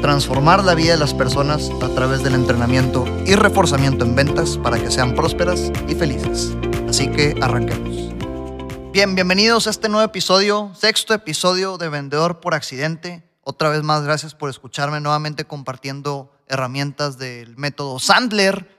transformar 0.00 0.64
la 0.64 0.74
vida 0.74 0.92
de 0.92 0.98
las 0.98 1.12
personas 1.12 1.70
a 1.82 1.88
través 1.90 2.22
del 2.22 2.34
entrenamiento 2.34 3.04
y 3.26 3.34
reforzamiento 3.34 4.04
en 4.04 4.14
ventas 4.14 4.56
para 4.56 4.78
que 4.78 4.90
sean 4.90 5.14
prósperas 5.14 5.70
y 5.88 5.94
felices. 5.94 6.52
Así 6.88 7.10
que 7.10 7.36
arranquemos. 7.40 8.14
Bien, 8.92 9.14
bienvenidos 9.14 9.66
a 9.66 9.70
este 9.70 9.88
nuevo 9.88 10.04
episodio, 10.04 10.72
sexto 10.74 11.12
episodio 11.12 11.76
de 11.76 11.88
Vendedor 11.90 12.40
por 12.40 12.54
Accidente. 12.54 13.22
Otra 13.42 13.68
vez 13.68 13.82
más, 13.82 14.02
gracias 14.02 14.34
por 14.34 14.48
escucharme 14.48 15.00
nuevamente 15.00 15.44
compartiendo 15.44 16.32
herramientas 16.48 17.18
del 17.18 17.56
método 17.56 17.98
Sandler, 17.98 18.76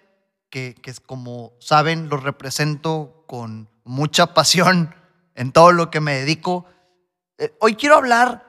que, 0.50 0.76
que 0.82 0.94
como 1.06 1.54
saben 1.60 2.10
lo 2.10 2.18
represento 2.18 3.24
con 3.28 3.70
mucha 3.84 4.28
pasión 4.34 4.96
en 5.36 5.52
todo 5.52 5.72
lo 5.72 5.92
que 5.92 6.02
me 6.02 6.16
dedico. 6.16 6.66
Eh, 7.38 7.56
hoy 7.60 7.76
quiero 7.76 7.96
hablar 7.96 8.46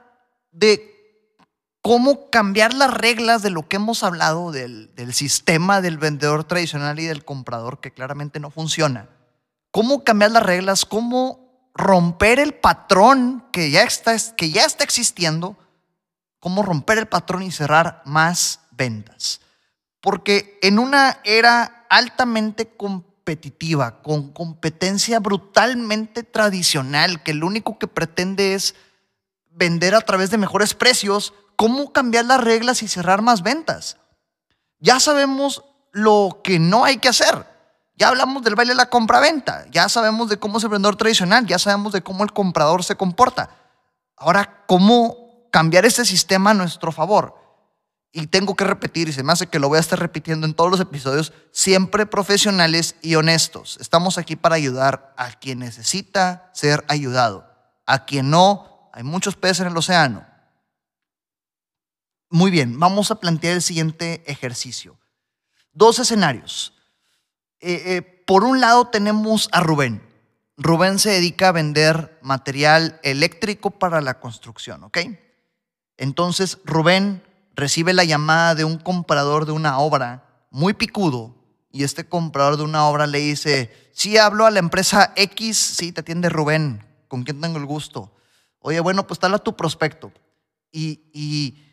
de 0.51 0.92
cómo 1.83 2.29
cambiar 2.29 2.73
las 2.73 2.93
reglas 2.93 3.41
de 3.41 3.49
lo 3.49 3.67
que 3.67 3.75
hemos 3.75 4.03
hablado 4.03 4.53
del, 4.53 4.89
sistema 5.11 5.81
del 5.81 5.97
vendedor 5.97 6.45
tradicional 6.45 6.97
y 6.97 7.05
del 7.05 7.25
comprador 7.25 7.81
que 7.81 7.91
claramente 7.91 8.39
no 8.39 8.49
funciona. 8.51 9.09
Cómo 9.69 10.05
cambiar 10.05 10.31
las 10.31 10.43
reglas, 10.43 10.85
cómo 10.85 11.69
romper 11.75 12.39
el 12.39 12.53
patrón 12.53 13.43
que 13.51 13.69
ya 13.69 13.83
está, 13.83 14.15
que 14.37 14.49
ya 14.49 14.63
está 14.63 14.85
existiendo, 14.85 15.57
cómo 16.39 16.63
romper 16.63 16.99
el 16.99 17.07
patrón 17.07 17.43
y 17.43 17.51
cerrar 17.51 18.01
más 18.05 18.61
ventas. 18.71 19.41
Porque 19.99 20.59
en 20.61 20.79
una 20.79 21.19
era 21.25 21.85
altamente 21.89 22.65
competitiva, 22.77 24.01
con 24.01 24.31
competencia 24.31 25.19
brutalmente 25.19 26.23
tradicional, 26.23 27.23
que 27.23 27.33
lo 27.33 27.45
único 27.45 27.77
que 27.77 27.87
pretende 27.87 28.53
es 28.53 28.73
vender 29.51 29.95
a 29.95 30.01
través 30.01 30.29
de 30.29 30.37
mejores 30.37 30.73
precios, 30.73 31.33
cómo 31.55 31.93
cambiar 31.93 32.25
las 32.25 32.41
reglas 32.41 32.83
y 32.83 32.87
cerrar 32.87 33.21
más 33.21 33.43
ventas. 33.43 33.97
Ya 34.79 34.99
sabemos 34.99 35.63
lo 35.91 36.41
que 36.43 36.59
no 36.59 36.83
hay 36.83 36.97
que 36.97 37.09
hacer. 37.09 37.47
Ya 37.95 38.09
hablamos 38.09 38.43
del 38.43 38.55
baile 38.55 38.73
de 38.73 38.77
la 38.77 38.89
compra-venta. 38.89 39.65
Ya 39.71 39.87
sabemos 39.87 40.29
de 40.29 40.37
cómo 40.37 40.57
es 40.57 40.63
el 40.63 40.71
vendedor 40.71 40.95
tradicional. 40.95 41.45
Ya 41.45 41.59
sabemos 41.59 41.93
de 41.93 42.01
cómo 42.01 42.23
el 42.23 42.33
comprador 42.33 42.83
se 42.83 42.95
comporta. 42.95 43.49
Ahora, 44.17 44.63
¿cómo 44.67 45.47
cambiar 45.51 45.85
ese 45.85 46.05
sistema 46.05 46.51
a 46.51 46.55
nuestro 46.55 46.91
favor? 46.91 47.35
Y 48.11 48.27
tengo 48.27 48.55
que 48.55 48.63
repetir, 48.63 49.09
y 49.09 49.13
se 49.13 49.23
me 49.23 49.33
hace 49.33 49.47
que 49.47 49.57
lo 49.57 49.69
voy 49.69 49.77
a 49.77 49.81
estar 49.81 49.99
repitiendo 49.99 50.45
en 50.45 50.53
todos 50.53 50.69
los 50.69 50.79
episodios, 50.79 51.33
siempre 51.51 52.05
profesionales 52.05 52.95
y 53.01 53.15
honestos. 53.15 53.77
Estamos 53.81 54.17
aquí 54.17 54.35
para 54.35 54.55
ayudar 54.55 55.13
a 55.17 55.31
quien 55.31 55.59
necesita 55.59 56.51
ser 56.53 56.85
ayudado. 56.87 57.49
A 57.85 58.05
quien 58.05 58.29
no, 58.29 58.89
hay 58.93 59.03
muchos 59.03 59.35
peces 59.35 59.61
en 59.61 59.67
el 59.67 59.77
océano. 59.77 60.25
Muy 62.33 62.49
bien, 62.49 62.79
vamos 62.79 63.11
a 63.11 63.19
plantear 63.19 63.53
el 63.53 63.61
siguiente 63.61 64.23
ejercicio. 64.25 64.97
Dos 65.71 65.99
escenarios. 65.99 66.73
Eh, 67.59 67.83
eh, 67.85 68.01
por 68.01 68.43
un 68.43 68.59
lado 68.59 68.87
tenemos 68.87 69.49
a 69.51 69.59
Rubén. 69.59 70.01
Rubén 70.57 70.97
se 70.97 71.11
dedica 71.11 71.49
a 71.49 71.51
vender 71.51 72.17
material 72.23 72.99
eléctrico 73.03 73.69
para 73.69 74.01
la 74.01 74.19
construcción, 74.19 74.83
¿ok? 74.83 74.97
Entonces 75.95 76.57
Rubén 76.65 77.21
recibe 77.53 77.93
la 77.93 78.03
llamada 78.03 78.55
de 78.55 78.65
un 78.65 78.79
comprador 78.79 79.45
de 79.45 79.51
una 79.51 79.77
obra 79.77 80.47
muy 80.49 80.73
picudo 80.73 81.35
y 81.71 81.83
este 81.83 82.09
comprador 82.09 82.57
de 82.57 82.63
una 82.63 82.87
obra 82.87 83.05
le 83.05 83.19
dice, 83.19 83.91
sí, 83.93 84.17
hablo 84.17 84.47
a 84.47 84.51
la 84.51 84.57
empresa 84.57 85.13
X, 85.15 85.55
sí, 85.55 85.91
te 85.91 86.01
atiende 86.01 86.29
Rubén, 86.29 86.83
con 87.07 87.21
quien 87.21 87.39
tengo 87.39 87.59
el 87.59 87.67
gusto. 87.67 88.11
Oye, 88.57 88.79
bueno, 88.79 89.05
pues 89.05 89.19
tal 89.19 89.35
a 89.35 89.37
tu 89.37 89.55
prospecto. 89.55 90.11
Y, 90.71 91.11
y 91.13 91.72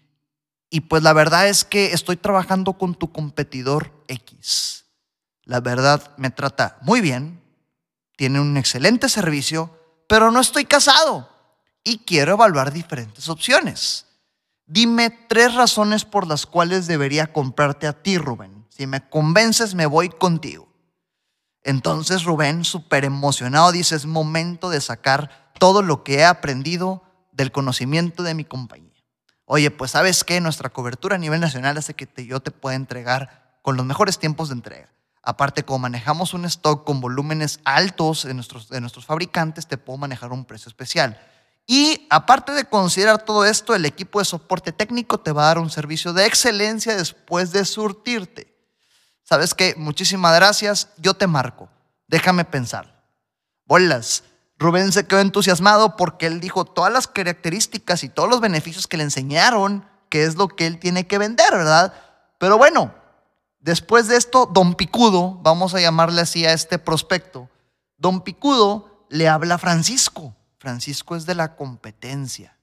y 0.71 0.83
pues 0.83 1.03
la 1.03 1.13
verdad 1.13 1.49
es 1.49 1.65
que 1.65 1.93
estoy 1.93 2.17
trabajando 2.17 2.75
con 2.75 2.95
tu 2.95 3.13
competidor 3.13 3.93
X. 4.07 4.85
La 5.43 5.61
verdad 5.61 6.13
me 6.17 6.31
trata 6.31 6.79
muy 6.83 7.01
bien, 7.01 7.43
tiene 8.17 8.41
un 8.41 8.57
excelente 8.57 9.09
servicio, 9.09 9.77
pero 10.09 10.31
no 10.31 10.41
estoy 10.41 10.65
casado 10.65 11.29
y 11.83 11.99
quiero 11.99 12.35
evaluar 12.35 12.73
diferentes 12.73 13.29
opciones. 13.29 14.07
Dime 14.67 15.11
tres 15.11 15.55
razones 15.55 16.05
por 16.05 16.29
las 16.29 16.47
cuales 16.47 16.87
debería 16.87 17.33
comprarte 17.33 17.89
a 17.89 17.93
ti, 17.93 18.19
Rubén. 18.19 18.65
Si 18.69 18.87
me 18.87 19.09
convences, 19.09 19.75
me 19.75 19.87
voy 19.87 20.09
contigo. 20.09 20.69
Entonces 21.63 22.23
Rubén, 22.23 22.65
súper 22.65 23.05
emocionado, 23.05 23.73
dice, 23.73 23.97
es 23.97 24.07
momento 24.07 24.71
de 24.71 24.81
sacar 24.81 25.51
todo 25.59 25.83
lo 25.83 26.05
que 26.05 26.19
he 26.19 26.25
aprendido 26.25 27.03
del 27.33 27.51
conocimiento 27.51 28.23
de 28.23 28.35
mi 28.35 28.45
compañía. 28.45 28.90
Oye, 29.53 29.73
pues 29.73 29.91
sabes 29.91 30.23
que 30.23 30.41
nuestra 30.41 30.69
cobertura 30.69 31.17
a 31.17 31.19
nivel 31.19 31.41
nacional 31.41 31.77
hace 31.77 31.95
que 31.95 32.07
yo 32.25 32.39
te 32.39 32.53
pueda 32.53 32.77
entregar 32.77 33.59
con 33.63 33.77
los 33.77 33.85
mejores 33.85 34.17
tiempos 34.17 34.49
de 34.49 34.55
entrega. 34.55 34.93
Aparte, 35.25 35.65
como 35.65 35.81
manejamos 35.81 36.35
un 36.35 36.45
stock 36.45 36.85
con 36.85 37.01
volúmenes 37.01 37.59
altos 37.65 38.23
de 38.23 38.33
nuestros, 38.33 38.69
de 38.69 38.81
nuestros 38.81 39.07
fabricantes, 39.07 39.67
te 39.67 39.77
puedo 39.77 39.99
manejar 39.99 40.31
un 40.31 40.45
precio 40.45 40.69
especial. 40.69 41.21
Y 41.67 42.07
aparte 42.11 42.53
de 42.53 42.67
considerar 42.67 43.25
todo 43.25 43.45
esto, 43.45 43.75
el 43.75 43.85
equipo 43.87 44.21
de 44.21 44.25
soporte 44.25 44.71
técnico 44.71 45.19
te 45.19 45.33
va 45.33 45.43
a 45.43 45.47
dar 45.47 45.59
un 45.59 45.71
servicio 45.71 46.13
de 46.13 46.27
excelencia 46.27 46.95
después 46.95 47.51
de 47.51 47.65
surtirte. 47.65 48.57
¿Sabes 49.25 49.53
qué? 49.55 49.75
Muchísimas 49.77 50.33
gracias. 50.37 50.91
Yo 50.97 51.15
te 51.15 51.27
marco. 51.27 51.69
Déjame 52.07 52.45
pensar. 52.45 53.03
Bolas. 53.65 54.23
Rubén 54.61 54.93
se 54.93 55.07
quedó 55.07 55.21
entusiasmado 55.21 55.97
porque 55.97 56.27
él 56.27 56.39
dijo 56.39 56.67
todas 56.67 56.93
las 56.93 57.07
características 57.07 58.05
y 58.05 58.11
todos 58.11 58.29
los 58.29 58.43
beneficios 58.43 58.87
que 58.87 58.99
le 58.99 59.05
enseñaron, 59.05 59.89
que 60.11 60.25
es 60.25 60.37
lo 60.37 60.49
que 60.49 60.67
él 60.67 60.79
tiene 60.79 61.07
que 61.07 61.17
vender, 61.17 61.51
¿verdad? 61.51 61.95
Pero 62.37 62.59
bueno, 62.59 62.95
después 63.59 64.07
de 64.07 64.19
esto, 64.19 64.45
don 64.45 64.75
Picudo, 64.75 65.39
vamos 65.43 65.75
a 65.75 65.81
llamarle 65.81 66.21
así 66.21 66.45
a 66.45 66.53
este 66.53 66.79
prospecto, 66.79 67.49
don 67.97 68.21
Picudo 68.21 69.07
le 69.09 69.29
habla 69.29 69.55
a 69.55 69.59
Francisco. 69.59 70.37
Francisco 70.59 71.17
es 71.17 71.25
de 71.25 71.35
la 71.35 71.57
competencia. 71.57 72.59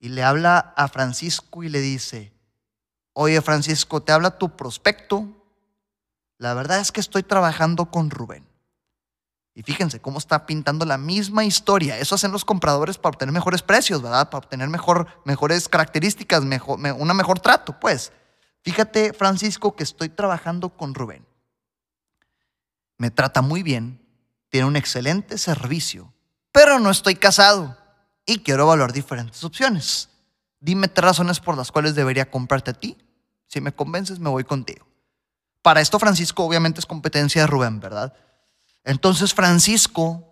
Y 0.00 0.08
le 0.08 0.24
habla 0.24 0.74
a 0.76 0.88
Francisco 0.88 1.62
y 1.62 1.68
le 1.68 1.80
dice, 1.80 2.32
oye 3.12 3.40
Francisco, 3.42 4.02
te 4.02 4.10
habla 4.10 4.38
tu 4.38 4.56
prospecto. 4.56 5.24
La 6.36 6.52
verdad 6.54 6.80
es 6.80 6.90
que 6.90 7.00
estoy 7.00 7.22
trabajando 7.22 7.92
con 7.92 8.10
Rubén. 8.10 8.49
Y 9.60 9.62
fíjense 9.62 10.00
cómo 10.00 10.16
está 10.16 10.46
pintando 10.46 10.86
la 10.86 10.96
misma 10.96 11.44
historia. 11.44 11.98
Eso 11.98 12.14
hacen 12.14 12.32
los 12.32 12.46
compradores 12.46 12.96
para 12.96 13.10
obtener 13.10 13.30
mejores 13.30 13.60
precios, 13.60 14.00
¿verdad? 14.00 14.30
Para 14.30 14.38
obtener 14.38 14.70
mejor, 14.70 15.06
mejores 15.26 15.68
características, 15.68 16.42
mejor, 16.44 16.78
una 16.96 17.12
mejor 17.12 17.40
trato, 17.40 17.78
pues. 17.78 18.10
Fíjate, 18.62 19.12
Francisco, 19.12 19.76
que 19.76 19.82
estoy 19.82 20.08
trabajando 20.08 20.70
con 20.70 20.94
Rubén. 20.94 21.26
Me 22.96 23.10
trata 23.10 23.42
muy 23.42 23.62
bien, 23.62 24.00
tiene 24.48 24.66
un 24.66 24.76
excelente 24.76 25.36
servicio, 25.36 26.10
pero 26.52 26.78
no 26.78 26.90
estoy 26.90 27.16
casado 27.16 27.76
y 28.24 28.38
quiero 28.38 28.62
evaluar 28.62 28.94
diferentes 28.94 29.44
opciones. 29.44 30.08
Dime 30.58 30.88
tres 30.88 31.04
razones 31.04 31.38
por 31.38 31.58
las 31.58 31.70
cuales 31.70 31.94
debería 31.94 32.30
comprarte 32.30 32.70
a 32.70 32.80
ti. 32.80 32.96
Si 33.46 33.60
me 33.60 33.72
convences, 33.72 34.20
me 34.20 34.30
voy 34.30 34.44
contigo. 34.44 34.86
Para 35.60 35.82
esto, 35.82 35.98
Francisco, 35.98 36.46
obviamente 36.46 36.80
es 36.80 36.86
competencia 36.86 37.42
de 37.42 37.46
Rubén, 37.46 37.78
¿verdad? 37.78 38.14
Entonces 38.84 39.34
Francisco 39.34 40.26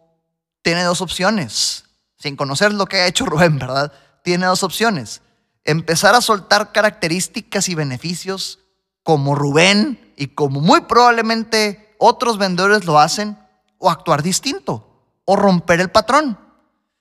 tiene 0.63 0.83
dos 0.85 1.01
opciones, 1.01 1.85
sin 2.19 2.37
conocer 2.37 2.73
lo 2.73 2.87
que 2.87 2.99
ha 2.99 3.07
hecho 3.07 3.27
Rubén, 3.27 3.59
¿verdad? 3.59 3.93
Tiene 4.25 4.47
dos 4.47 4.63
opciones. 4.63 5.23
Empezar 5.65 6.15
a 6.15 6.21
soltar 6.21 6.73
características 6.73 7.69
y 7.69 7.75
beneficios 7.75 8.61
como 9.03 9.35
Rubén 9.35 10.13
y 10.17 10.29
como 10.29 10.61
muy 10.61 10.83
probablemente 10.83 11.95
otros 11.99 12.39
vendedores 12.39 12.85
lo 12.85 12.99
hacen, 12.99 13.39
o 13.79 13.91
actuar 13.91 14.23
distinto, 14.23 15.05
o 15.25 15.37
romper 15.37 15.81
el 15.81 15.91
patrón. 15.91 16.39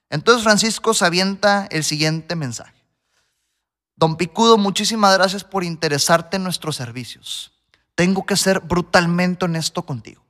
Entonces 0.09 0.43
Francisco 0.43 0.93
se 0.93 1.05
avienta 1.05 1.67
el 1.71 1.83
siguiente 1.83 2.35
mensaje. 2.35 2.77
Don 3.95 4.15
Picudo, 4.15 4.57
muchísimas 4.57 5.17
gracias 5.17 5.43
por 5.43 5.63
interesarte 5.63 6.37
en 6.37 6.43
nuestros 6.43 6.75
servicios. 6.75 7.51
Tengo 7.95 8.25
que 8.25 8.37
ser 8.37 8.59
brutalmente 8.59 9.45
honesto 9.45 9.83
contigo. 9.83 10.26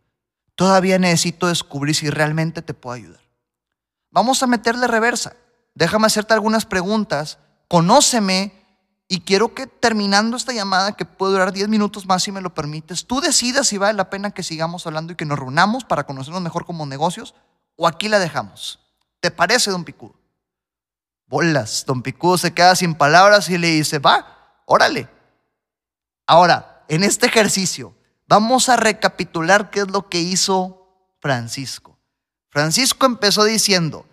Todavía 0.57 0.98
necesito 0.98 1.48
descubrir 1.48 1.95
si 1.95 2.09
realmente 2.09 2.63
te 2.63 2.74
puedo 2.74 2.95
ayudar. 2.95 3.21
Vamos 4.09 4.42
a 4.42 4.48
meterle 4.48 4.88
reversa. 4.88 5.36
Déjame 5.75 6.07
hacerte 6.07 6.33
algunas 6.33 6.65
preguntas. 6.65 7.38
Conóceme 7.68 8.51
y 9.07 9.19
quiero 9.19 9.54
que 9.54 9.68
terminando 9.68 10.36
esta 10.36 10.54
llamada, 10.54 10.94
que 10.94 11.06
puede 11.06 11.33
durar 11.33 11.54
10 11.54 11.69
minutos 11.69 12.07
más 12.07 12.24
si 12.24 12.31
me 12.31 12.42
lo 12.42 12.56
permites, 12.56 13.06
tú 13.06 13.21
decidas 13.21 13.68
si 13.68 13.77
vale 13.77 13.95
la 13.95 14.09
pena 14.09 14.31
que 14.31 14.42
sigamos 14.42 14.88
hablando 14.88 15.13
y 15.13 15.15
que 15.15 15.25
nos 15.25 15.38
reunamos 15.38 15.86
para 15.86 16.07
conocernos 16.07 16.42
mejor 16.42 16.65
como 16.65 16.88
negocios 16.88 17.36
o 17.75 17.88
aquí 17.88 18.09
la 18.09 18.18
dejamos. 18.18 18.80
¿Te 19.19 19.30
parece, 19.30 19.69
don 19.69 19.86
Picudo? 19.86 20.15
Bolas, 21.27 21.83
don 21.86 22.01
Picudo 22.01 22.39
se 22.39 22.56
queda 22.56 22.75
sin 22.75 22.95
palabras 22.95 23.48
y 23.50 23.59
le 23.59 23.68
dice, 23.68 24.00
va, 24.00 24.63
órale. 24.65 25.07
Ahora, 26.25 26.83
en 26.88 27.04
este 27.04 27.27
ejercicio, 27.27 27.94
vamos 28.27 28.69
a 28.69 28.75
recapitular 28.75 29.69
qué 29.69 29.81
es 29.81 29.88
lo 29.88 30.09
que 30.09 30.19
hizo 30.19 31.13
Francisco. 31.19 31.97
Francisco 32.50 33.06
empezó 33.06 33.44
diciendo, 33.44 34.06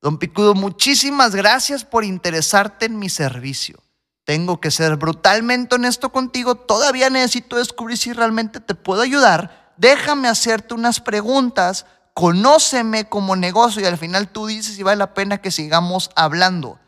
don 0.00 0.18
Picudo, 0.18 0.54
muchísimas 0.54 1.34
gracias 1.34 1.84
por 1.84 2.04
interesarte 2.04 2.86
en 2.86 2.98
mi 2.98 3.08
servicio. 3.08 3.82
Tengo 4.24 4.60
que 4.60 4.70
ser 4.70 4.96
brutalmente 4.96 5.74
honesto 5.74 6.12
contigo. 6.12 6.54
Todavía 6.54 7.10
necesito 7.10 7.56
descubrir 7.56 7.98
si 7.98 8.12
realmente 8.12 8.60
te 8.60 8.74
puedo 8.74 9.02
ayudar. 9.02 9.72
Déjame 9.76 10.28
hacerte 10.28 10.74
unas 10.74 11.00
preguntas. 11.00 11.86
Conóceme 12.14 13.08
como 13.08 13.34
negocio 13.34 13.82
y 13.82 13.86
al 13.86 13.98
final 13.98 14.28
tú 14.28 14.46
dices 14.46 14.76
si 14.76 14.82
vale 14.82 14.98
la 14.98 15.14
pena 15.14 15.38
que 15.38 15.50
sigamos 15.50 16.10
hablando. 16.14 16.78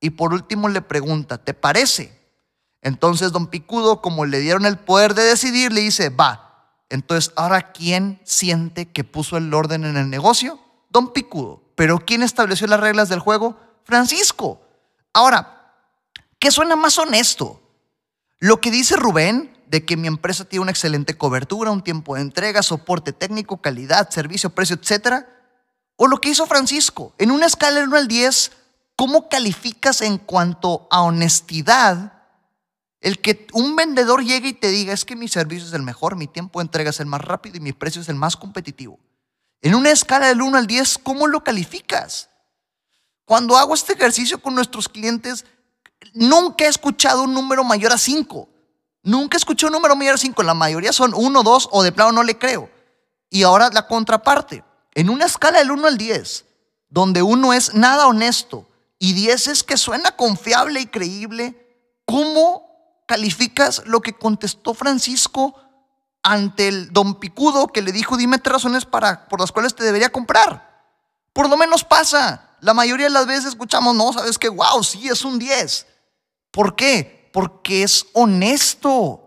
Y 0.00 0.10
por 0.10 0.32
último 0.32 0.68
le 0.68 0.82
pregunta, 0.82 1.38
¿te 1.38 1.54
parece? 1.54 2.15
Entonces 2.86 3.32
don 3.32 3.48
Picudo, 3.48 4.00
como 4.00 4.24
le 4.24 4.38
dieron 4.40 4.64
el 4.64 4.78
poder 4.78 5.14
de 5.14 5.24
decidir, 5.24 5.72
le 5.72 5.82
dice, 5.82 6.08
va. 6.08 6.42
Entonces, 6.88 7.32
ahora, 7.36 7.72
¿quién 7.72 8.20
siente 8.24 8.90
que 8.92 9.04
puso 9.04 9.36
el 9.36 9.52
orden 9.52 9.84
en 9.84 9.96
el 9.96 10.08
negocio? 10.08 10.58
Don 10.90 11.12
Picudo. 11.12 11.62
Pero 11.74 11.98
¿quién 11.98 12.22
estableció 12.22 12.66
las 12.68 12.80
reglas 12.80 13.08
del 13.08 13.20
juego? 13.20 13.56
Francisco. 13.84 14.60
Ahora, 15.12 15.56
¿Qué 16.38 16.50
suena 16.50 16.76
más 16.76 16.98
honesto? 16.98 17.60
Lo 18.38 18.60
que 18.60 18.70
dice 18.70 18.96
Rubén 18.96 19.56
de 19.66 19.84
que 19.84 19.96
mi 19.96 20.06
empresa 20.06 20.44
tiene 20.44 20.62
una 20.62 20.70
excelente 20.70 21.16
cobertura, 21.16 21.70
un 21.70 21.82
tiempo 21.82 22.14
de 22.14 22.20
entrega, 22.20 22.62
soporte 22.62 23.12
técnico, 23.12 23.60
calidad, 23.60 24.10
servicio, 24.10 24.50
precio, 24.50 24.76
etcétera. 24.80 25.28
O 25.96 26.06
lo 26.06 26.20
que 26.20 26.28
hizo 26.28 26.46
Francisco. 26.46 27.14
En 27.18 27.30
una 27.30 27.46
escala 27.46 27.80
de 27.80 27.86
1 27.86 27.96
al 27.96 28.08
10, 28.08 28.52
¿cómo 28.96 29.28
calificas 29.28 30.02
en 30.02 30.18
cuanto 30.18 30.86
a 30.90 31.02
honestidad 31.02 32.15
el 33.06 33.20
que 33.20 33.46
un 33.52 33.76
vendedor 33.76 34.24
llegue 34.24 34.48
y 34.48 34.52
te 34.52 34.68
diga 34.68 34.92
es 34.92 35.04
que 35.04 35.14
mi 35.14 35.28
servicio 35.28 35.68
es 35.68 35.72
el 35.74 35.82
mejor, 35.82 36.16
mi 36.16 36.26
tiempo 36.26 36.58
de 36.58 36.64
entrega 36.64 36.90
es 36.90 36.98
el 36.98 37.06
más 37.06 37.20
rápido 37.20 37.56
y 37.56 37.60
mi 37.60 37.72
precio 37.72 38.02
es 38.02 38.08
el 38.08 38.16
más 38.16 38.36
competitivo? 38.36 38.98
En 39.62 39.76
una 39.76 39.92
escala 39.92 40.26
del 40.26 40.42
1 40.42 40.58
al 40.58 40.66
10, 40.66 40.98
¿cómo 41.04 41.28
lo 41.28 41.44
calificas? 41.44 42.30
Cuando 43.24 43.56
hago 43.56 43.74
este 43.74 43.92
ejercicio 43.92 44.42
con 44.42 44.56
nuestros 44.56 44.88
clientes, 44.88 45.44
nunca 46.14 46.64
he 46.64 46.68
escuchado 46.68 47.22
un 47.22 47.32
número 47.32 47.62
mayor 47.62 47.92
a 47.92 47.98
5. 47.98 48.48
Nunca 49.04 49.36
he 49.36 49.38
escuchado 49.38 49.68
un 49.68 49.74
número 49.74 49.94
mayor 49.94 50.16
a 50.16 50.18
5. 50.18 50.42
La 50.42 50.54
mayoría 50.54 50.92
son 50.92 51.14
1, 51.14 51.42
2 51.44 51.68
o 51.70 51.84
de 51.84 51.92
plano 51.92 52.10
no 52.10 52.24
le 52.24 52.36
creo. 52.36 52.68
Y 53.30 53.44
ahora 53.44 53.70
la 53.72 53.86
contraparte. 53.86 54.64
En 54.96 55.10
una 55.10 55.26
escala 55.26 55.60
del 55.60 55.70
1 55.70 55.86
al 55.86 55.96
10, 55.96 56.44
donde 56.88 57.22
1 57.22 57.52
es 57.52 57.72
nada 57.72 58.08
honesto 58.08 58.66
y 58.98 59.12
10 59.12 59.46
es 59.46 59.62
que 59.62 59.76
suena 59.76 60.16
confiable 60.16 60.80
y 60.80 60.86
creíble, 60.86 61.54
¿cómo 62.04 62.65
calificas 63.06 63.82
lo 63.86 64.00
que 64.00 64.12
contestó 64.12 64.74
Francisco 64.74 65.54
ante 66.22 66.68
el 66.68 66.92
don 66.92 67.20
Picudo 67.20 67.68
que 67.68 67.82
le 67.82 67.92
dijo, 67.92 68.16
dime 68.16 68.38
tres 68.38 68.54
razones 68.54 68.84
para, 68.84 69.28
por 69.28 69.40
las 69.40 69.52
cuales 69.52 69.74
te 69.74 69.84
debería 69.84 70.10
comprar? 70.10 70.84
Por 71.32 71.48
lo 71.48 71.56
menos 71.56 71.84
pasa. 71.84 72.56
La 72.60 72.74
mayoría 72.74 73.06
de 73.06 73.12
las 73.12 73.26
veces 73.26 73.46
escuchamos, 73.46 73.94
no, 73.94 74.12
sabes 74.12 74.38
que, 74.38 74.48
wow, 74.48 74.82
sí, 74.82 75.08
es 75.08 75.24
un 75.24 75.38
10. 75.38 75.86
¿Por 76.50 76.74
qué? 76.74 77.30
Porque 77.32 77.82
es 77.82 78.06
honesto. 78.12 79.22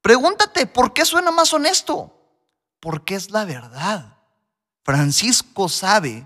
Pregúntate, 0.00 0.66
¿por 0.66 0.92
qué 0.92 1.04
suena 1.04 1.30
más 1.32 1.52
honesto? 1.52 2.12
Porque 2.80 3.16
es 3.16 3.30
la 3.30 3.44
verdad. 3.44 4.16
Francisco 4.84 5.68
sabe, 5.68 6.24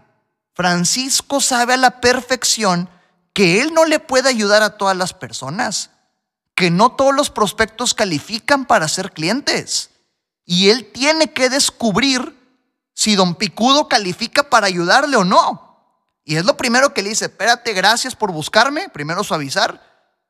Francisco 0.52 1.40
sabe 1.40 1.72
a 1.72 1.78
la 1.78 2.00
perfección 2.02 2.90
que 3.32 3.62
él 3.62 3.72
no 3.72 3.86
le 3.86 3.98
puede 3.98 4.28
ayudar 4.28 4.62
a 4.62 4.76
todas 4.76 4.94
las 4.94 5.14
personas, 5.14 5.90
que 6.60 6.70
no 6.70 6.92
todos 6.92 7.14
los 7.14 7.30
prospectos 7.30 7.94
califican 7.94 8.66
para 8.66 8.86
ser 8.86 9.12
clientes. 9.12 9.88
Y 10.44 10.68
él 10.68 10.90
tiene 10.92 11.32
que 11.32 11.48
descubrir 11.48 12.36
si 12.92 13.16
don 13.16 13.34
Picudo 13.34 13.88
califica 13.88 14.42
para 14.42 14.66
ayudarle 14.66 15.16
o 15.16 15.24
no. 15.24 16.18
Y 16.22 16.36
es 16.36 16.44
lo 16.44 16.58
primero 16.58 16.92
que 16.92 17.02
le 17.02 17.08
dice, 17.08 17.24
espérate, 17.24 17.72
gracias 17.72 18.14
por 18.14 18.30
buscarme, 18.30 18.90
primero 18.90 19.24
suavizar, 19.24 19.80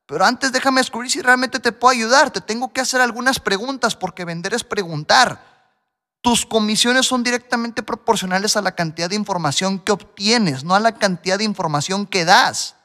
pero 0.07 0.25
antes 0.25 0.53
déjame 0.53 0.81
descubrir 0.81 1.11
si 1.11 1.21
realmente 1.21 1.59
te 1.59 1.73
puedo 1.73 1.91
ayudar. 1.91 2.31
Te 2.31 2.41
tengo 2.41 2.73
que 2.73 2.81
hacer 2.81 3.01
algunas 3.01 3.41
preguntas 3.41 3.97
porque 3.97 4.25
vender 4.25 4.55
es 4.55 4.63
preguntar. 4.63 5.75
Tus 6.21 6.47
comisiones 6.47 7.07
son 7.07 7.25
directamente 7.25 7.83
proporcionales 7.83 8.57
a 8.57 8.63
la 8.63 8.77
cantidad 8.77 9.11
de 9.11 9.17
información 9.17 9.81
que 9.81 9.91
obtienes, 9.91 10.63
no 10.63 10.77
a 10.77 10.81
la 10.81 10.95
cantidad 10.95 11.39
de 11.39 11.45
información 11.45 12.07
que 12.07 12.25
das. 12.25 12.77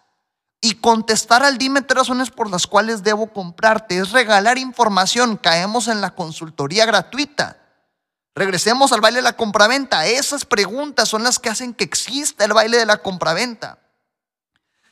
Y 0.65 0.73
contestar 0.73 1.43
al 1.43 1.59
dime 1.59 1.83
tres 1.83 1.99
razones 1.99 2.31
por 2.31 2.49
las 2.49 2.65
cuales 2.65 3.03
debo 3.03 3.31
comprarte 3.31 3.99
es 3.99 4.09
regalar 4.09 4.57
información. 4.57 5.37
Caemos 5.37 5.87
en 5.87 6.01
la 6.01 6.15
consultoría 6.15 6.87
gratuita. 6.87 7.59
Regresemos 8.33 8.91
al 8.91 8.99
baile 8.99 9.17
de 9.17 9.21
la 9.21 9.37
compraventa. 9.37 10.07
Esas 10.07 10.43
preguntas 10.43 11.07
son 11.07 11.21
las 11.21 11.37
que 11.37 11.49
hacen 11.49 11.75
que 11.75 11.83
exista 11.83 12.45
el 12.45 12.53
baile 12.53 12.79
de 12.79 12.87
la 12.87 12.97
compraventa. 12.97 13.77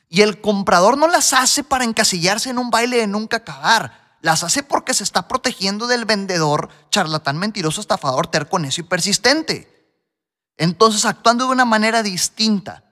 Y 0.08 0.22
el 0.22 0.40
comprador 0.40 0.96
no 0.96 1.08
las 1.08 1.32
hace 1.32 1.64
para 1.64 1.82
encasillarse 1.82 2.50
en 2.50 2.58
un 2.58 2.70
baile 2.70 2.98
de 2.98 3.08
nunca 3.08 3.38
acabar. 3.38 4.16
Las 4.20 4.44
hace 4.44 4.62
porque 4.62 4.94
se 4.94 5.02
está 5.02 5.26
protegiendo 5.26 5.88
del 5.88 6.04
vendedor, 6.04 6.68
charlatán, 6.90 7.36
mentiroso, 7.36 7.80
estafador, 7.80 8.28
terco, 8.28 8.60
necio 8.60 8.84
y 8.84 8.86
persistente. 8.86 9.98
Entonces, 10.56 11.04
actuando 11.04 11.46
de 11.46 11.50
una 11.50 11.64
manera 11.64 12.04
distinta, 12.04 12.84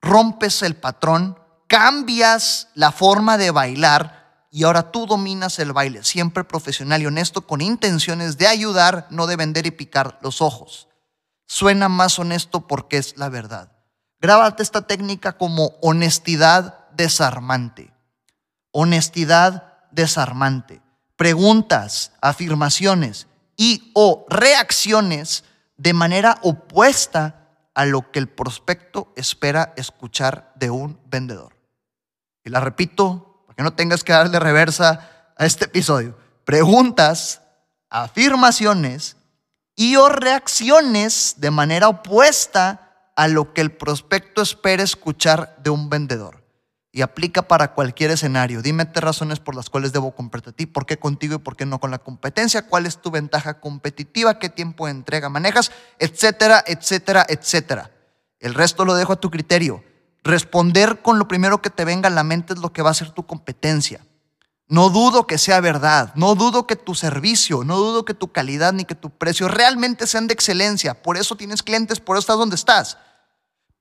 rompes 0.00 0.62
el 0.62 0.76
patrón, 0.76 1.38
cambias 1.66 2.68
la 2.74 2.92
forma 2.92 3.38
de 3.38 3.50
bailar 3.50 4.46
y 4.50 4.64
ahora 4.64 4.90
tú 4.90 5.06
dominas 5.06 5.58
el 5.58 5.72
baile, 5.72 6.02
siempre 6.04 6.44
profesional 6.44 7.02
y 7.02 7.06
honesto, 7.06 7.46
con 7.46 7.60
intenciones 7.60 8.38
de 8.38 8.46
ayudar, 8.46 9.06
no 9.10 9.26
de 9.26 9.36
vender 9.36 9.66
y 9.66 9.70
picar 9.70 10.18
los 10.22 10.40
ojos. 10.40 10.88
Suena 11.46 11.88
más 11.88 12.18
honesto 12.18 12.66
porque 12.66 12.96
es 12.98 13.16
la 13.16 13.28
verdad. 13.28 13.72
Grábate 14.20 14.62
esta 14.62 14.82
técnica 14.82 15.36
como 15.36 15.72
honestidad 15.82 16.88
desarmante. 16.92 17.92
Honestidad 18.70 19.74
desarmante. 19.90 20.80
Preguntas, 21.16 22.12
afirmaciones 22.20 23.26
y 23.56 23.90
o 23.94 24.26
reacciones 24.28 25.44
de 25.76 25.92
manera 25.92 26.38
opuesta 26.42 27.48
a 27.74 27.84
lo 27.84 28.10
que 28.10 28.18
el 28.18 28.28
prospecto 28.28 29.12
espera 29.16 29.74
escuchar 29.76 30.52
de 30.56 30.70
un 30.70 30.98
vendedor. 31.06 31.55
Y 32.46 32.50
la 32.50 32.60
repito, 32.60 33.42
para 33.44 33.56
que 33.56 33.62
no 33.64 33.72
tengas 33.72 34.04
que 34.04 34.12
darle 34.12 34.38
reversa 34.38 35.32
a 35.36 35.44
este 35.44 35.64
episodio. 35.64 36.16
Preguntas, 36.44 37.42
afirmaciones 37.90 39.16
y 39.74 39.96
o 39.96 40.08
reacciones 40.08 41.34
de 41.38 41.50
manera 41.50 41.88
opuesta 41.88 43.10
a 43.16 43.26
lo 43.26 43.52
que 43.52 43.62
el 43.62 43.72
prospecto 43.72 44.42
espera 44.42 44.84
escuchar 44.84 45.56
de 45.60 45.70
un 45.70 45.90
vendedor. 45.90 46.44
Y 46.92 47.02
aplica 47.02 47.42
para 47.42 47.74
cualquier 47.74 48.12
escenario. 48.12 48.62
Dime 48.62 48.84
tres 48.84 49.02
razones 49.02 49.40
por 49.40 49.56
las 49.56 49.68
cuales 49.68 49.92
debo 49.92 50.14
comprarte 50.14 50.50
a 50.50 50.52
ti, 50.52 50.66
por 50.66 50.86
qué 50.86 50.98
contigo 50.98 51.34
y 51.34 51.38
por 51.38 51.56
qué 51.56 51.66
no 51.66 51.80
con 51.80 51.90
la 51.90 51.98
competencia, 51.98 52.68
cuál 52.68 52.86
es 52.86 52.98
tu 53.02 53.10
ventaja 53.10 53.58
competitiva, 53.58 54.38
qué 54.38 54.50
tiempo 54.50 54.86
de 54.86 54.92
entrega 54.92 55.28
manejas, 55.28 55.72
etcétera, 55.98 56.62
etcétera, 56.64 57.26
etcétera. 57.28 57.90
El 58.38 58.54
resto 58.54 58.84
lo 58.84 58.94
dejo 58.94 59.14
a 59.14 59.20
tu 59.20 59.32
criterio. 59.32 59.82
Responder 60.26 61.02
con 61.02 61.20
lo 61.20 61.28
primero 61.28 61.62
que 61.62 61.70
te 61.70 61.84
venga 61.84 62.08
a 62.08 62.10
la 62.10 62.24
mente 62.24 62.52
es 62.52 62.58
lo 62.58 62.72
que 62.72 62.82
va 62.82 62.90
a 62.90 62.94
ser 62.94 63.10
tu 63.10 63.26
competencia. 63.26 64.04
No 64.66 64.90
dudo 64.90 65.24
que 65.24 65.38
sea 65.38 65.60
verdad, 65.60 66.12
no 66.16 66.34
dudo 66.34 66.66
que 66.66 66.74
tu 66.74 66.96
servicio, 66.96 67.62
no 67.62 67.76
dudo 67.76 68.04
que 68.04 68.12
tu 68.12 68.32
calidad 68.32 68.72
ni 68.72 68.84
que 68.84 68.96
tu 68.96 69.10
precio 69.10 69.46
realmente 69.46 70.08
sean 70.08 70.26
de 70.26 70.34
excelencia. 70.34 71.00
Por 71.00 71.16
eso 71.16 71.36
tienes 71.36 71.62
clientes, 71.62 72.00
por 72.00 72.16
eso 72.16 72.22
estás 72.22 72.38
donde 72.38 72.56
estás. 72.56 72.98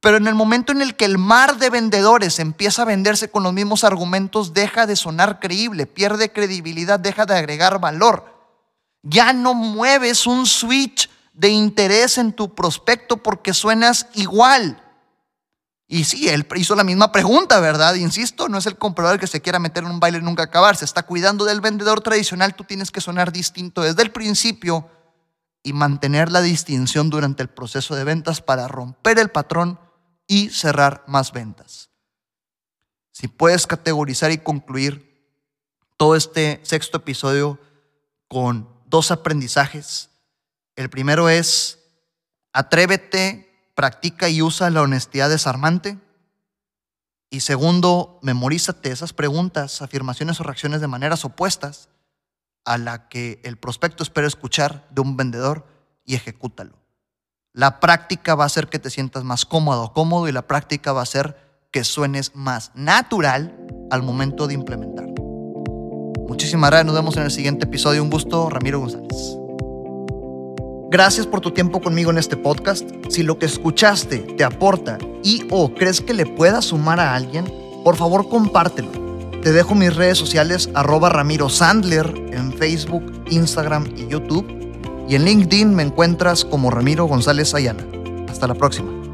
Pero 0.01 0.17
en 0.17 0.27
el 0.27 0.35
momento 0.35 0.71
en 0.71 0.83
el 0.83 0.95
que 0.95 1.05
el 1.05 1.17
mar 1.17 1.57
de 1.57 1.71
vendedores 1.71 2.37
empieza 2.37 2.83
a 2.83 2.85
venderse 2.85 3.31
con 3.31 3.41
los 3.41 3.51
mismos 3.51 3.83
argumentos, 3.83 4.53
deja 4.53 4.85
de 4.85 4.95
sonar 4.95 5.39
creíble, 5.39 5.87
pierde 5.87 6.31
credibilidad, 6.31 6.99
deja 6.99 7.25
de 7.25 7.33
agregar 7.33 7.79
valor. 7.79 8.53
Ya 9.01 9.33
no 9.33 9.55
mueves 9.55 10.27
un 10.27 10.45
switch 10.45 11.09
de 11.33 11.49
interés 11.49 12.19
en 12.19 12.33
tu 12.33 12.53
prospecto 12.53 13.17
porque 13.17 13.55
suenas 13.55 14.05
igual. 14.13 14.84
Y 15.87 16.03
sí, 16.05 16.29
él 16.29 16.47
hizo 16.55 16.75
la 16.75 16.83
misma 16.83 17.11
pregunta, 17.11 17.59
¿verdad? 17.59 17.93
Insisto, 17.95 18.49
no 18.49 18.57
es 18.57 18.65
el 18.65 18.77
comprador 18.77 19.19
que 19.19 19.27
se 19.27 19.41
quiera 19.41 19.59
meter 19.59 19.83
en 19.83 19.91
un 19.91 19.99
baile 19.99 20.17
y 20.17 20.21
nunca 20.21 20.43
acabar. 20.43 20.75
Se 20.75 20.85
está 20.85 21.03
cuidando 21.03 21.45
del 21.45 21.61
vendedor 21.61 22.01
tradicional. 22.01 22.55
Tú 22.55 22.63
tienes 22.63 22.89
que 22.91 23.01
sonar 23.01 23.31
distinto 23.31 23.81
desde 23.81 24.01
el 24.01 24.11
principio 24.11 24.89
y 25.61 25.73
mantener 25.73 26.31
la 26.31 26.41
distinción 26.41 27.09
durante 27.09 27.43
el 27.43 27.49
proceso 27.49 27.95
de 27.95 28.03
ventas 28.03 28.41
para 28.41 28.67
romper 28.67 29.19
el 29.19 29.29
patrón 29.29 29.79
y 30.27 30.49
cerrar 30.49 31.03
más 31.07 31.31
ventas. 31.31 31.89
Si 33.11 33.27
puedes 33.27 33.67
categorizar 33.67 34.31
y 34.31 34.39
concluir 34.39 35.15
todo 35.97 36.15
este 36.15 36.59
sexto 36.63 36.97
episodio 36.97 37.59
con 38.27 38.67
dos 38.85 39.11
aprendizajes. 39.11 40.09
El 40.75 40.89
primero 40.89 41.29
es, 41.29 41.79
atrévete, 42.51 43.44
practica 43.75 44.29
y 44.29 44.41
usa 44.41 44.69
la 44.69 44.81
honestidad 44.81 45.29
desarmante. 45.29 45.99
Y 47.29 47.41
segundo, 47.41 48.19
memorízate 48.21 48.91
esas 48.91 49.13
preguntas, 49.13 49.81
afirmaciones 49.81 50.39
o 50.39 50.43
reacciones 50.43 50.81
de 50.81 50.87
maneras 50.87 51.25
opuestas 51.25 51.89
a 52.63 52.77
la 52.77 53.09
que 53.09 53.39
el 53.43 53.57
prospecto 53.57 54.03
espera 54.03 54.25
escuchar 54.25 54.87
de 54.89 55.01
un 55.01 55.17
vendedor 55.17 55.67
y 56.03 56.15
ejecútalo. 56.15 56.77
La 57.53 57.79
práctica 57.79 58.35
va 58.35 58.43
a 58.43 58.47
hacer 58.47 58.67
que 58.67 58.79
te 58.79 58.89
sientas 58.89 59.23
más 59.23 59.45
cómodo 59.45 59.93
cómodo 59.93 60.27
y 60.27 60.31
la 60.31 60.47
práctica 60.47 60.91
va 60.91 61.01
a 61.01 61.03
hacer 61.03 61.37
que 61.71 61.83
suenes 61.83 62.35
más 62.35 62.71
natural 62.73 63.55
al 63.91 64.01
momento 64.01 64.47
de 64.47 64.55
implementarlo. 64.55 65.15
Muchísimas 66.27 66.69
gracias, 66.69 66.85
nos 66.85 66.95
vemos 66.95 67.17
en 67.17 67.23
el 67.23 67.31
siguiente 67.31 67.65
episodio. 67.65 68.01
Un 68.01 68.09
gusto, 68.09 68.49
Ramiro 68.49 68.79
González. 68.79 69.44
Gracias 70.89 71.25
por 71.25 71.41
tu 71.41 71.51
tiempo 71.51 71.81
conmigo 71.81 72.11
en 72.11 72.17
este 72.17 72.37
podcast. 72.37 72.89
Si 73.09 73.23
lo 73.23 73.39
que 73.39 73.47
escuchaste 73.47 74.19
te 74.19 74.43
aporta 74.43 74.97
y 75.23 75.45
o 75.49 75.73
crees 75.73 75.99
que 75.99 76.13
le 76.13 76.25
pueda 76.25 76.61
sumar 76.61 76.99
a 76.99 77.15
alguien, 77.15 77.51
por 77.83 77.95
favor 77.95 78.29
compártelo. 78.29 78.89
Te 79.41 79.51
dejo 79.51 79.75
mis 79.75 79.95
redes 79.95 80.17
sociales 80.17 80.69
arroba 80.73 81.09
Ramiro 81.09 81.49
Sandler 81.49 82.13
en 82.31 82.53
Facebook, 82.53 83.03
Instagram 83.29 83.85
y 83.95 84.07
YouTube. 84.07 84.45
Y 85.07 85.15
en 85.15 85.25
LinkedIn 85.25 85.73
me 85.73 85.83
encuentras 85.83 86.45
como 86.45 86.71
Ramiro 86.71 87.05
González 87.05 87.53
Ayala. 87.53 87.85
Hasta 88.27 88.47
la 88.47 88.55
próxima. 88.55 89.04